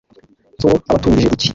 nsoro 0.55 0.73
abatungije 0.89 1.27
iki? 1.33 1.47